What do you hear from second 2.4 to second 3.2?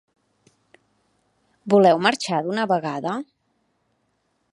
d'una vegada?